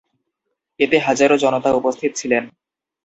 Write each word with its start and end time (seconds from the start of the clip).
এতে 0.79 0.97
হাজারো 0.99 1.35
জনতা 1.37 1.69
উপস্থিত 1.73 2.11
ছিলেন। 2.15 2.43